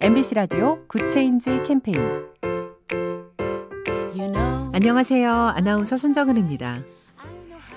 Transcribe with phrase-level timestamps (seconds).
[0.00, 1.98] MBC 라디오 Good Change 캠페인
[4.72, 5.28] 안녕하세요.
[5.28, 6.82] 아나운서 손정은입니다.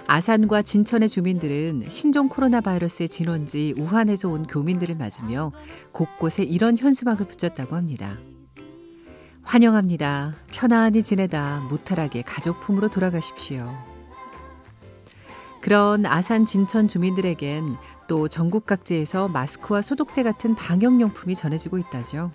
[0.05, 5.51] 아산과 진천의 주민들은 신종 코로나 바이러스의 진원지 우한에서 온 교민들을 맞으며
[5.95, 8.19] 곳곳에 이런 현수막을 붙였다고 합니다.
[9.41, 10.35] 환영합니다.
[10.51, 13.67] 편안히 지내다 무탈하게 가족품으로 돌아가십시오.
[15.61, 17.75] 그런 아산 진천 주민들에겐
[18.11, 22.29] 또 전국 각지에서 마스크와 소독제 같은 방역용품이 전해지고 있다죠.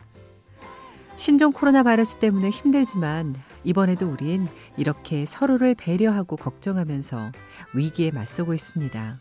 [1.16, 4.46] 신종 코로나 바이러스 때문에 힘들지만 이번에도 우린
[4.78, 7.30] 이렇게 서로를 배려하고 걱정하면서
[7.74, 9.20] 위기에 맞서고 있습니다.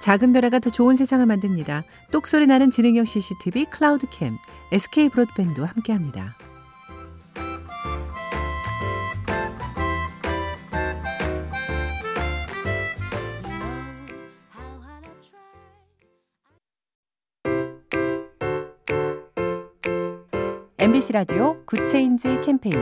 [0.00, 1.84] 작은 변화가 더 좋은 세상을 만듭니다.
[2.10, 4.36] 똑소리 나는 지능형 CCTV 클라우드캠,
[4.72, 6.34] SK 브로드밴드와 함께합니다.
[20.82, 22.74] MBC 라디오 Good Change 캠페인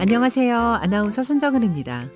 [0.00, 0.58] 안녕하세요.
[0.58, 2.08] 아나운서 손정은입니다.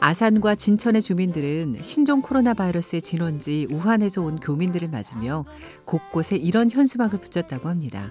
[0.00, 5.46] 아산과 진천의 주민들은 신종 코로나 바이러스의 진원지 우한에서 온 교민들을 맞으며
[5.86, 8.10] 곳곳에 이런 현수막을 붙였다고 합니다.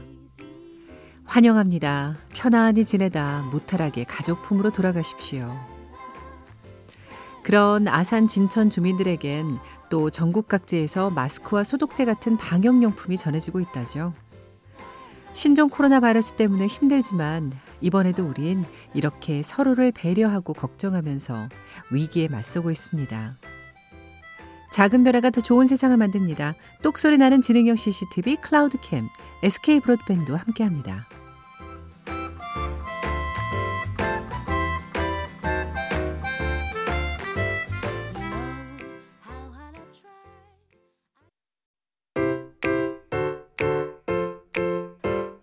[1.26, 2.18] 환영합니다.
[2.34, 5.79] 편안히 지내다 무탈하게 가족 품으로 돌아가십시오.
[7.44, 9.58] 그런 아산 진천 주민들에겐
[9.90, 14.14] 또 전국 각지에서 마스크와 소독제 같은 방역용품이 전해지고 있다죠.
[15.34, 17.52] 신종 코로나 바이러스 때문에 힘들지만
[17.82, 21.50] 이번에도 우린 이렇게 서로를 배려하고 걱정하면서
[21.92, 23.38] 위기에 맞서고 있습니다.
[24.72, 26.56] 작은 변화가 더 좋은 세상을 만듭니다.
[26.84, 29.08] 똑소리 나는 지능형 CCTV 클라우드캠,
[29.44, 31.08] SK 브로드밴드와 함께합니다.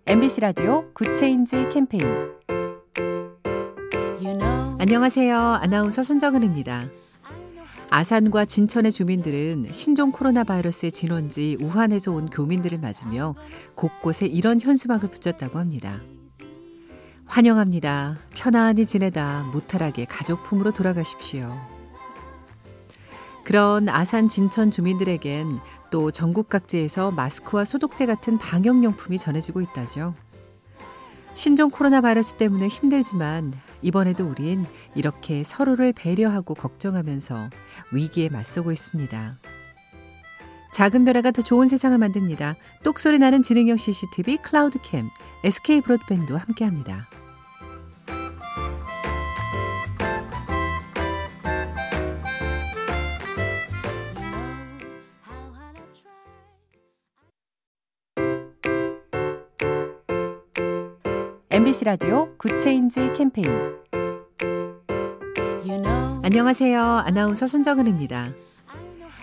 [0.09, 2.05] MBC 라디오 Good Change 캠페인
[4.79, 5.37] 안녕하세요.
[5.37, 6.89] 아나운서 손정은입니다.
[7.91, 13.35] 아산과 진천의 주민들은 신종 코로나 바이러스의 진원지 우한에서 온 교민들을 맞으며
[13.77, 16.01] 곳곳에 이런 현수막을 붙였다고 합니다.
[17.25, 18.19] 환영합니다.
[18.33, 21.53] 편안히 지내다 무탈하게 가족품으로 돌아가십시오.
[23.47, 25.59] 그런 아산 진천 주민들에겐
[25.91, 30.15] 또 전국 각지에서 마스크와 소독제 같은 방역용품이 전해지고 있다죠.
[31.35, 33.53] 신종 코로나 바이러스 때문에 힘들지만
[33.83, 34.65] 이번에도 우린
[34.95, 37.51] 이렇게 서로를 배려하고 걱정하면서
[37.93, 39.39] 위기에 맞서고 있습니다.
[40.73, 42.57] 작은 변화가 더 좋은 세상을 만듭니다.
[42.83, 45.09] 똑소리 나는 지능형 CCTV 클라우드캠,
[45.45, 47.07] SK 브로드밴드와 함께합니다.
[61.57, 63.49] MBC 라디오 Good Change 캠페인
[66.23, 66.79] 안녕하세요.
[66.79, 68.35] 아나운서 손정은입니다.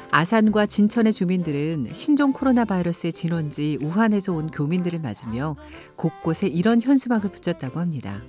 [0.09, 5.55] 아산과 진천의 주민들은 신종 코로나 바이러스의 진원지 우한에서 온 교민들을 맞으며
[5.99, 8.23] 곳곳에 이런 현수막을 붙였다고 합니다.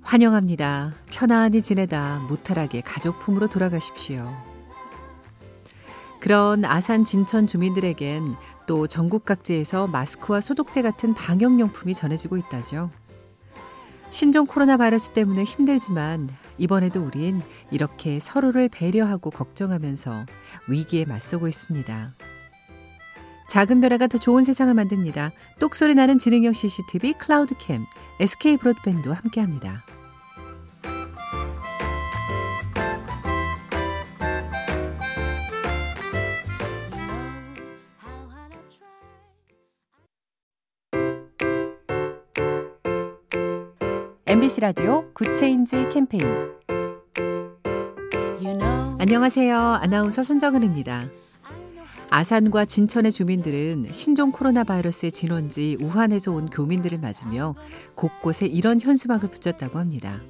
[0.00, 0.94] 환영합니다.
[1.10, 4.32] 편안히 지내다 무탈하게 가족 품으로 돌아가십시오.
[6.20, 8.34] 그런 아산 진천 주민들에겐
[8.66, 12.90] 또 전국 각지에서 마스크와 소독제 같은 방역용품이 전해지고 있다죠.
[14.10, 17.40] 신종 코로나 바이러스 때문에 힘들지만 이번에도 우린
[17.70, 20.24] 이렇게 서로를 배려하고 걱정하면서
[20.68, 22.14] 위기에 맞서고 있습니다.
[23.48, 25.32] 작은 변화가 더 좋은 세상을 만듭니다.
[25.58, 27.84] 똑소리 나는 지능형 CCTV 클라우드캠,
[28.20, 29.84] SK 브로드밴드와 함께합니다.
[44.28, 46.22] MBC 라디오 Good Change 캠페인
[48.98, 49.56] 안녕하세요.
[49.56, 51.08] 아나운서 손정은입니다.
[52.10, 57.54] 아산과 진천의 주민들은 신종 코로나 바이러스의 진원지 우한에서 온 교민들을 맞으며
[57.96, 60.20] 곳곳에 이런 현수막을 붙였다고 합니다.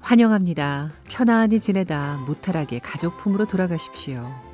[0.00, 0.90] 환영합니다.
[1.08, 4.51] 편안히 지내다 무탈하게 가족품으로 돌아가십시오.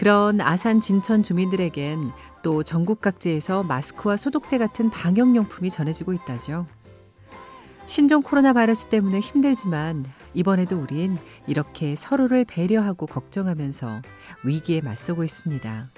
[0.00, 2.10] 그런 아산 진천 주민들에겐
[2.42, 6.64] 또 전국 각지에서 마스크와 소독제 같은 방역용품이 전해지고 있다죠.
[7.84, 14.00] 신종 코로나 바이러스 때문에 힘들지만 이번에도 우린 이렇게 서로를 배려하고 걱정하면서
[14.42, 15.90] 위기에 맞서고 있습니다.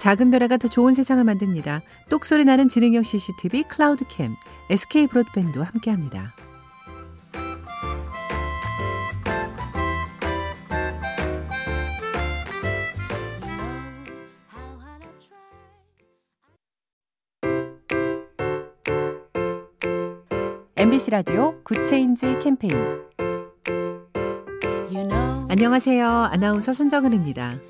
[0.00, 1.80] 작은 변화가 더 좋은 세상을 만듭니다.
[2.10, 4.34] 똑소리 나는 지능형 CCTV 클라우드캠,
[4.70, 6.34] SK 브로드밴드와 함께합니다.
[20.76, 22.74] MBC 라디오 Good Change 캠페인
[25.48, 26.04] 안녕하세요.
[26.04, 27.60] 아나운서 손정은입니다.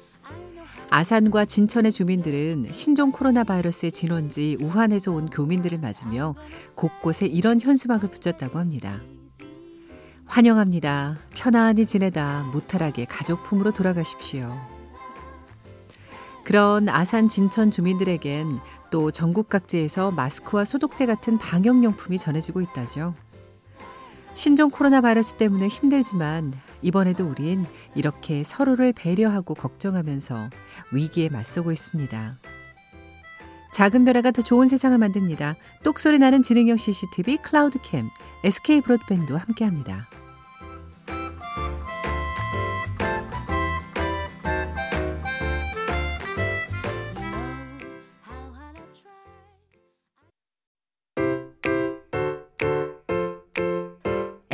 [0.89, 6.35] 아산과 진천의 주민들은 신종 코로나 바이러스의 진원지 우한에서 온 교민들을 맞으며
[6.79, 9.03] 곳곳에 이런 현수막을 붙였다고 합니다.
[10.25, 11.19] 환영합니다.
[11.35, 14.74] 편안히 지내다 무탈하게 가족품으로 돌아가십시오.
[16.45, 18.59] 그런 아산 진천 주민들에겐
[18.91, 23.15] 또 전국 각지에서 마스크와 소독제 같은 방역용품이 전해지고 있다죠.
[24.35, 26.53] 신종 코로나 바이러스 때문에 힘들지만
[26.83, 27.65] 이번에도 우린
[27.95, 30.51] 이렇게 서로를 배려하고 걱정하면서
[30.93, 32.39] 위기에 맞서고 있습니다.
[33.73, 35.57] 작은 변화가 더 좋은 세상을 만듭니다.
[35.83, 38.09] 똑소리 나는 지능형 CCTV 클라우드캠,
[38.45, 40.07] SK 브로드밴드와 함께합니다.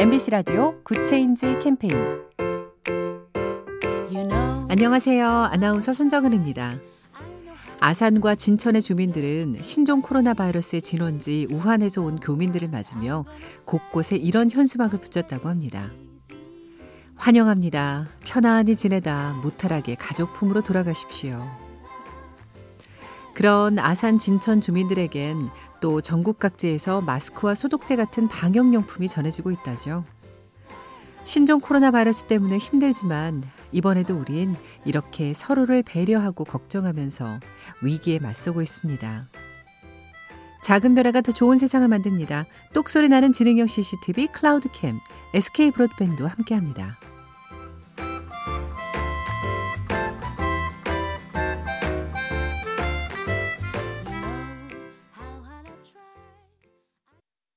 [0.00, 1.93] MBC 라디오 Good Change 캠페인
[4.70, 5.29] 안녕하세요.
[5.29, 6.79] 아나운서 손정은입니다.
[7.81, 13.26] 아산과 진천의 주민들은 신종 코로나 바이러스의 진원지 우한에서 온 교민들을 맞으며
[13.67, 15.91] 곳곳에 이런 현수막을 붙였다고 합니다.
[17.17, 18.08] 환영합니다.
[18.25, 21.69] 편안히 지내다 무탈하게 가족 품으로 돌아가십시오.
[23.40, 25.48] 그런 아산 진천 주민들에겐
[25.81, 30.04] 또 전국 각지에서 마스크와 소독제 같은 방역용품이 전해지고 있다죠.
[31.25, 33.42] 신종 코로나 바이러스 때문에 힘들지만
[33.72, 34.54] 이번에도 우린
[34.84, 37.40] 이렇게 서로를 배려하고 걱정하면서
[37.82, 39.31] 위기에 맞서고 있습니다.
[40.62, 42.44] 작은 변화가 더 좋은 세상을 만듭니다.
[42.75, 45.00] 똑소리 나는 지능형 CCTV 클라우드캠,
[45.32, 46.98] SK 브로드밴드와 함께합니다.